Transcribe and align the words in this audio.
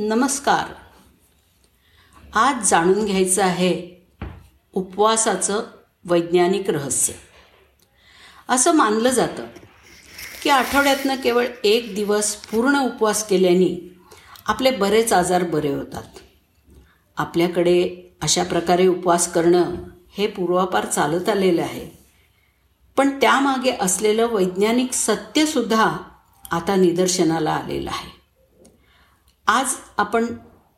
नमस्कार. 0.00 0.64
आज 2.38 2.70
जाणून 2.70 3.04
घ्यायचं 3.04 3.42
आहे 3.42 4.02
उपवासाचं 4.72 5.62
वैज्ञानिक 6.04 6.70
रहस्य. 6.70 7.12
असं 8.48 8.72
मानलं 8.72 9.10
जातं 9.10 9.46
की 10.42 10.50
आठवड्यातनं 10.50 11.16
केवळ 11.16 11.46
एक 11.64 11.94
दिवस 11.94 12.36
पूर्ण 12.36 12.80
उपवास 12.80 13.28
केल्याने 13.28 13.94
आपले 14.46 14.70
बरेच 14.70 15.12
आजार 15.12 15.42
बरे 15.42 15.74
होतात. 15.74 16.18
आपल्याकडे 17.16 18.08
अशा 18.22 18.44
प्रकारे 18.44 18.86
उपवास 18.86 19.32
करणं 19.32 19.74
हे 20.18 20.26
पूर्वापार 20.26 20.86
चालत 20.86 21.28
आलेलं 21.28 21.62
आहे. 21.62 21.98
पण 22.96 23.20
त्यामागे 23.20 23.72
असलेलं 23.80 24.26
वैज्ञानिक 24.26 24.92
सत्यसुद्धा 24.92 25.96
आता 26.50 26.76
निदर्शनाला 26.76 27.50
आलेलं 27.50 27.90
आहे. 27.90 28.17
आज 29.50 29.74
आपण 29.96 30.26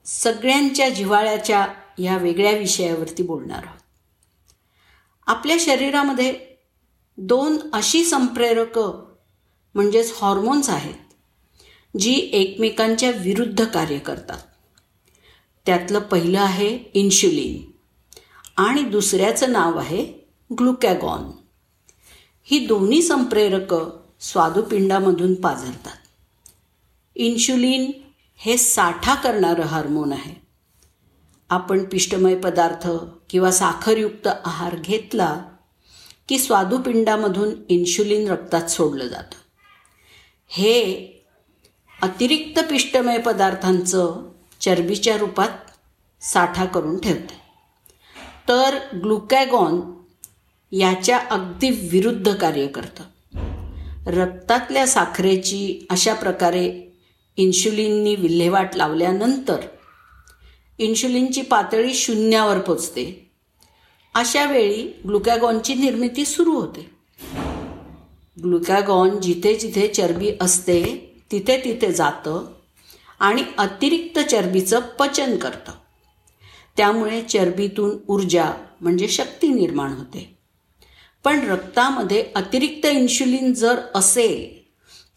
सगळ्यांच्या 0.05 0.89
जिव्हाळ्याच्या 0.89 1.67
ह्या 1.99 2.17
वेगळ्या 2.17 2.53
विषयावरती 2.53 3.23
बोलणार 3.23 3.65
आहोत. 3.67 3.81
आपल्या 5.27 5.57
शरीरामध्ये 5.61 6.39
दोन 7.19 7.59
अशी 7.73 8.05
संप्रेरकं 8.05 9.15
म्हणजेच 9.75 10.13
हॉर्मोन्स 10.17 10.69
आहेत 10.71 10.95
जी 11.99 12.13
एकमेकांच्या 12.33 13.11
विरुद्ध 13.11 13.65
कार्य 13.65 13.99
करतात. 13.99 14.39
त्यातलं 15.67 15.99
पहिलं 15.99 16.41
आहे 16.41 16.79
इन्शुलिन 16.95 17.71
आणि 18.57 18.83
दुसऱ्याचं 18.83 19.53
नाव 19.53 19.79
आहे 19.79 20.05
ग्लुकॅगॉन 20.59 21.31
ही 22.43 22.67
दोन्ही 22.67 23.03
संप्रेरकं 23.03 23.91
स्वादुपिंडामधून 24.21 25.35
पाझरतात. 25.35 25.97
इन्शुलिन 27.15 27.91
हे 28.43 28.57
साठा 28.57 29.15
करणारं 29.15 29.63
हार्मोन 29.63 30.13
आहे. 30.13 30.35
आपण 31.51 31.85
पिष्टमय 31.85 32.35
पदार्थ 32.35 32.89
किंवा 33.31 33.51
साखरयुक्त 33.51 34.27
आहार 34.27 34.77
घेतला 34.77 35.43
की 36.29 36.39
स्वादुपिंडामधून 36.39 37.51
इन्शुलिन 37.69 38.31
रक्तात 38.31 38.67
सोडलं 38.67 39.07
जातं. 39.07 39.35
हे 40.49 41.07
अतिरिक्त 42.03 42.61
पिष्टमय 42.71 43.19
पदार्थांचं 43.19 44.31
चरबीच्या 44.61 45.19
रूपात 45.19 45.49
साठा 46.21 46.65
करून 46.65 46.99
ठेवते. 47.01 47.41
तर 48.49 48.79
ग्लुकॅगॉन 49.03 49.81
याच्या 50.73 51.21
अगदी 51.31 51.71
विरुद्ध 51.71 52.35
कार्य 52.35 52.67
करतं. 52.67 53.05
रक्तातल्या 54.07 54.87
साखरेची 54.87 55.87
अशा 55.91 56.15
प्रकारे 56.15 56.90
इन्शुलिननी 57.41 58.15
विल्हेवाट 58.15 58.77
लावल्यानंतर 58.77 59.57
इन्शुलिनची 60.79 61.43
पातळी 61.43 61.95
शून्यावर 61.95 62.59
पोचते. 62.59 63.31
अशा 64.15 64.45
वेळी 64.45 64.83
ग्लुकॅगॉनची 65.07 65.75
निर्मिती 65.75 66.25
सुरू 66.25 66.53
होते. 66.53 66.91
ग्लुकॅगॉन 68.43 69.21
जिथे 69.21 69.55
जिथे 69.55 69.89
चरबी 69.89 70.31
असते 70.41 70.83
तिथे 71.33 71.57
तिथे 71.65 71.93
जातं 71.93 72.53
आणि 73.21 73.43
अतिरिक्त 73.59 74.19
चरबीचं 74.19 74.81
पचन 74.81 75.37
करतं. 75.37 75.73
त्यामुळे 76.77 77.23
चरबीतून 77.23 77.97
ऊर्जा 78.09 78.53
म्हणजे 78.81 79.09
शक्ती 79.09 79.49
निर्माण 79.49 79.93
होते. 79.93 80.39
पण 81.25 81.41
रक्तामध्ये 81.41 82.25
अतिरिक्त 82.35 82.87
इन्शुलिन 82.87 83.53
जर 83.53 83.81
असेल 83.95 84.60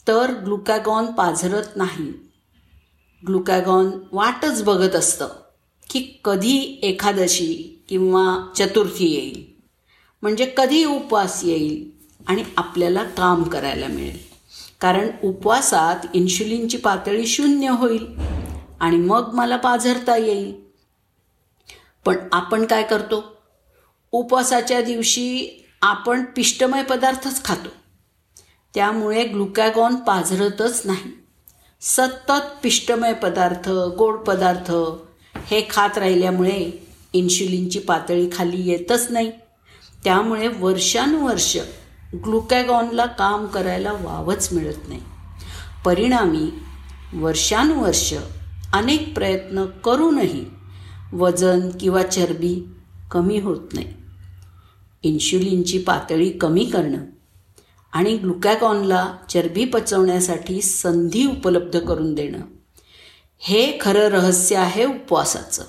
तर 0.08 0.32
ग्लुकॅगॉन 0.32 1.06
पाझरत 1.06 1.64
नाही. 1.76 2.14
ग्लुकॅगॉन 3.28 3.92
वाटच 4.12 4.64
बघत 4.64 4.96
असतं 4.96 5.28
की 5.90 6.22
कधी 6.26 6.80
एकादशी 6.84 7.84
किंवा 7.90 8.52
चतुर्थी 8.56 9.06
येईल. 9.06 9.54
म्हणजे 10.22 10.54
कधी 10.58 10.86
उपवास 10.86 11.44
येईल 11.44 11.92
आणि 12.28 12.44
आपल्याला 12.58 13.04
काम 13.04 13.44
करायला 13.44 13.88
मिळेल. 13.88 14.18
कारण 14.82 15.08
उपवासात 15.24 16.06
इन्शुलिनची 16.14 16.78
पातळी 16.78 17.28
शून्य 17.28 17.70
होईल 17.70 18.08
आणि 18.80 18.98
मग 18.98 19.30
मला 19.34 19.56
पाझरता 19.58 20.18
येईल. 20.18 20.54
पण 22.06 22.16
आपण 22.32 22.66
काय 22.66 22.84
करतो? 22.84 23.24
उपवासाच्या 24.12 24.82
दिवशी 24.82 25.50
आपण 25.82 26.24
पिष्टमय 26.26 26.84
पदार्थच 26.84 27.46
खातो. 27.46 27.70
त्यामुळे 28.76 29.24
ग्लुकॅगॉन 29.24 29.96
पाझरतच 29.96 30.82
नाही. 30.86 31.24
सतत 31.82 32.60
पिष्टमय 32.64 33.14
पदार्थ 33.14 33.70
गोड 33.70 34.16
पदार्थ 34.16 34.72
हे 35.36 35.68
खात 35.70 35.98
राहिल्यामुळे 35.98 36.86
इन्शुलिनची 37.14 37.80
पातळी 37.80 38.30
खाली 38.34 38.70
येतच 38.70 39.08
नाही. 39.10 39.32
त्यामुळे 40.04 40.48
वर्षानुवर्ष 40.48 41.58
ग्लुकॅगॉनला 42.14 43.06
काम 43.06 43.46
करायला 43.46 43.92
वावच 43.92 44.54
मिळत 44.54 44.90
नाही. 44.90 45.02
परिणामी 45.86 46.50
वर्षानुवर्ष 47.14 48.14
अनेक 48.74 49.14
प्रयत्न 49.16 49.66
करूनही 49.66 50.46
वजन 51.14 51.70
किंवा 51.80 52.04
चरबी 52.04 52.68
कमी 53.12 53.40
होत 53.40 53.74
नाही. 53.74 53.94
इन्शुलिनची 55.04 55.78
पातळी 55.78 56.30
कमी 56.30 56.66
करणं 56.66 56.98
आणि 57.94 58.18
ग्लुकॅकॉनला 58.18 59.18
चरबी 59.30 59.66
पचवण्यासाठी 59.66 60.62
संधी 60.62 61.26
उपलब्ध 61.26 61.80
करून 61.80 62.14
देणं. 62.14 62.40
हे 63.40 63.78
खरं 63.82 64.08
रहस्य 64.08 64.56
आहे 64.56 64.86
उपवासाचं. 64.86 65.64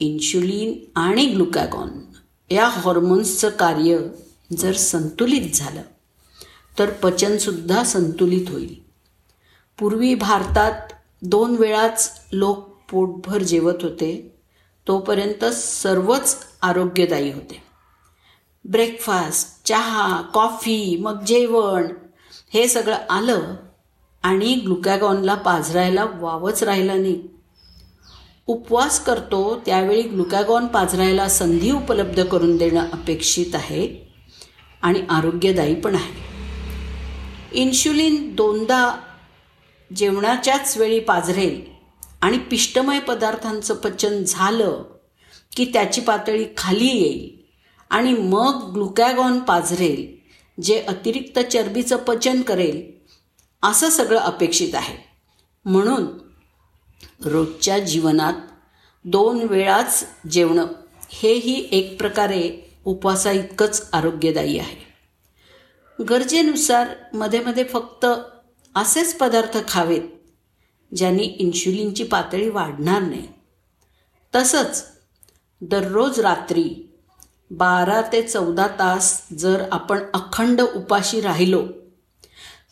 इन्शुलिन 0.00 0.98
आणि 0.98 1.26
ग्लुकॅकॉन 1.26 1.88
या 2.50 2.68
हॉर्मोन्सचं 2.68 3.48
कार्य 3.48 3.98
जर 4.58 4.72
संतुलित 4.72 5.50
झालं 5.54 5.82
तर 6.78 6.90
पचनसुद्धा 6.90 7.84
संतुलित 7.84 8.48
होईल. 8.48 8.74
पूर्वी 9.78 10.14
भारतात 10.14 10.92
दोन 11.22 11.56
वेळाच 11.56 12.12
लोक 12.32 12.78
पोटभर 12.90 13.42
जेवत 13.42 13.82
होते 13.82 14.34
तोपर्यंत 14.88 15.44
सर्वच 15.44 16.36
आरोग्यदायी 16.62 17.32
होते. 17.32 17.67
ब्रेकफास्ट 18.70 19.68
चहा 19.68 20.22
कॉफी 20.22 20.96
मग 21.00 21.24
जेवण 21.24 21.86
हे 22.54 22.68
सगळं 22.68 22.96
आलं 23.10 23.54
आणि 24.22 24.54
ग्लुकॅगॉनला 24.54 25.34
पाझरायला 25.34 26.06
वावच 26.20 26.62
राहिला 26.62 26.94
नाही. 26.94 27.22
उपवास 28.46 29.04
करतो 29.04 29.62
त्यावेळी 29.66 30.02
ग्लुकॅगॉन 30.02 30.66
पाझरायला 30.66 31.28
संधी 31.28 31.70
उपलब्ध 31.70 32.24
करून 32.24 32.56
देणं 32.56 32.90
अपेक्षित 32.92 33.54
आहे 33.54 34.12
आणि 34.82 35.02
आरोग्यदायी 35.10 35.74
पण 35.74 35.94
आहे. 35.94 36.28
इन्शुलिन 37.52 38.34
दोनदा 38.34 38.96
जेवणाच्याच 39.96 40.76
वेळी 40.76 41.00
पाझरेल 41.00 41.60
आणि 42.22 42.38
पिष्टमय 42.38 42.98
पदार्थांचं 42.98 43.74
पचन 43.74 44.22
झालं 44.24 44.82
की 45.56 45.64
त्याची 45.64 46.00
पातळी 46.00 46.44
खाली 46.56 46.86
येईल. 46.86 47.37
आणि 47.90 48.12
मग 48.12 48.70
ग्लुकॅगॉन 48.74 49.38
पाझरेल 49.38 50.18
जे 50.62 50.80
अतिरिक्त 50.80 51.38
चरबीचं 51.38 51.96
पचन 51.96 52.42
करेल 52.42 52.92
असं 53.62 53.90
सगळं 53.90 54.18
अपेक्षित 54.18 54.74
आहे. 54.74 54.96
म्हणून 55.64 56.06
रोजच्या 57.24 57.78
जीवनात 57.78 58.32
दोन 59.04 59.42
वेळाच 59.42 60.04
जेवणं 60.30 60.66
हेही 61.08 61.68
एक 61.72 61.98
प्रकारे 61.98 62.72
उपवासा 62.84 63.30
इतकंच 63.30 63.88
आरोग्यदायी 63.92 64.58
आहे. 64.58 64.88
गरजेनुसारमध्ये 66.04 67.40
मध्ये 67.40 67.64
फक्त 67.64 68.06
असेच 68.74 69.18
पदार्थ 69.18 69.58
खावेत 69.68 70.02
ज्यांनी 70.96 71.22
इन्शुलिनची 71.22 72.04
पातळी 72.04 72.48
वाढणार 72.48 73.02
नाही. 73.02 73.28
तसंच 74.34 74.84
दररोज 75.60 76.20
रात्री 76.20 76.87
बारा 77.50 78.02
ते 78.12 78.22
चौदा 78.22 78.66
तास 78.66 79.26
जर 79.38 79.64
आपण 79.72 79.98
अखंड 80.14 80.60
उपाशी 80.60 81.20
राहिलो 81.20 81.66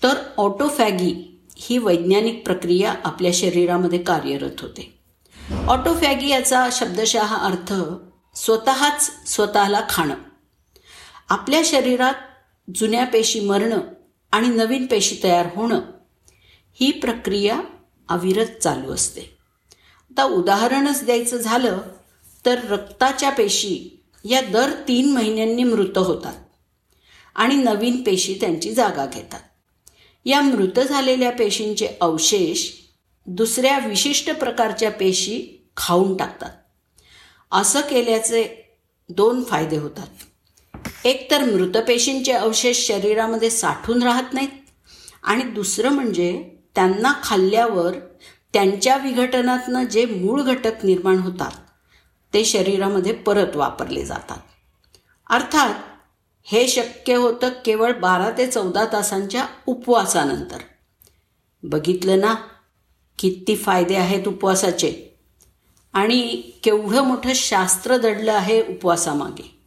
तर 0.03 0.15
ऑटोफॅगी 0.37 1.41
ही 1.57 1.79
वैज्ञानिक 1.79 2.43
प्रक्रिया 2.45 2.95
आपल्या 3.05 3.31
शरीरामध्ये 3.35 3.99
कार्यरत 3.99 4.61
होते. 4.61 4.99
ऑटोफॅगी 5.69 6.29
याचा 6.29 6.69
शब्दशः 6.73 7.37
अर्थ 7.37 7.75
स्वतःच 8.35 9.11
स्वतःला 9.27 9.81
खाणं. 9.89 10.15
आपल्या 11.29 11.61
शरीरात 11.65 12.15
जुन्या 12.75 13.05
पेशी 13.05 13.41
मरणं 13.41 13.79
आणि 14.33 14.49
नवीन 14.49 14.87
पेशी 14.87 15.21
तयार 15.23 15.47
होणं 15.55 15.81
ही 16.73 16.91
प्रक्रिया 16.91 17.61
अविरत 18.09 18.63
चालू 18.63 18.93
असते. 18.93 19.21
आता 20.11 20.25
उदाहरणच 20.25 21.05
द्यायचं 21.05 21.37
झालं 21.37 21.79
तर 22.47 22.59
रक्ताच्या 22.71 23.31
पेशी 23.31 23.96
या 24.25 24.41
दर 24.41 24.71
तीन 24.89 25.13
महिन्यांनी 25.13 25.65
मृत 25.65 25.99
होतात 25.99 26.35
आणि 27.35 27.55
नवीन 27.55 28.03
पेशी 28.03 28.35
त्यांची 28.41 28.75
जागा 28.75 29.07
घेतात. 29.07 29.41
या 30.25 30.41
मृत 30.41 30.81
झालेल्या 30.81 31.31
पेशींचे 31.31 31.89
अवशेष 32.01 32.71
दुसऱ्या 33.27 33.79
विशिष्ट 33.79 34.31
प्रकारच्या 34.31 34.91
पेशी 34.91 35.67
खाऊन 35.77 36.17
टाकतात. 36.17 36.51
असं 37.53 37.81
केल्याचे 37.81 38.65
दोन 39.09 39.43
फायदे 39.45 39.77
होतात. 39.77 40.07
एक 41.05 41.31
तर 41.31 41.45
मृत 41.45 41.77
पेशींचे 41.77 42.33
अवशेष 42.33 42.87
शरीरामध्ये 42.87 43.51
साठून 43.51 44.03
राहत 44.03 44.33
नाहीत 44.33 44.49
आणि 45.23 45.43
दुसरं 45.43 45.89
म्हणजे 45.89 46.51
त्यांना 46.75 47.13
खाल्ल्यावर 47.23 47.93
त्यांच्या 48.53 48.97
विघटनातनं 48.97 49.85
जे 49.85 50.07
मूळ 50.07 50.43
घटक 50.43 50.85
निर्माण 50.85 51.19
होतात 51.19 51.51
ते 52.35 52.45
शरीरामध्ये 52.45 53.13
परत 53.13 53.57
वापरले 53.57 54.05
जातात. 54.05 54.37
अर्थात 55.31 55.75
हे 56.45 56.69
शक्य 56.69 57.15
होतं 57.15 57.49
केवळ 57.65 57.93
बारा 57.93 58.31
ते 58.31 58.47
चौदा 58.47 58.85
तासांच्या 58.93 59.47
उपवासानंतर. 59.67 60.59
बघितलं 61.63 62.21
ना 62.21 62.35
किती 63.19 63.57
फायदे 63.57 63.95
आहेत 63.95 64.29
उपवासाचे. 64.29 65.19
आणि 65.93 66.43
केवढं 66.65 67.03
मोठं 67.03 67.33
शास्त्र 67.35 67.97
दडलं 67.97 68.33
आहे 68.33 68.63
उपवासामागे. 68.63 69.59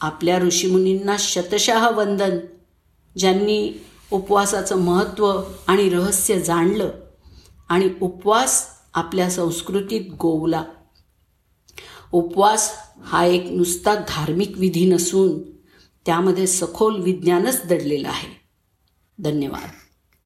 आपल्या 0.00 0.38
ऋषीमुनींना 0.38 1.16
शतशः 1.18 1.88
वंदन. 1.88 2.38
ज्यांनी 3.18 3.86
उपवासाचं 4.10 4.78
महत्त्व 4.78 5.42
आणि 5.66 5.88
रहस्य 5.88 6.40
जाणलं 6.40 6.90
आणि 7.68 7.88
उपवास 8.00 8.66
आपल्या 8.94 9.30
संस्कृतीत 9.30 10.10
गोवला. 10.20 10.64
उपवास 12.12 12.72
हा 13.02 13.24
एक 13.24 13.44
नुसता 13.50 13.94
धार्मिक 13.94 14.58
विधी 14.58 14.90
नसून 14.90 15.42
त्यामध्ये 16.06 16.46
सखोल 16.46 17.02
विज्ञानच 17.02 17.66
दडलेलं 17.66 18.08
आहे. 18.08 18.28
धन्यवाद. 19.18 19.83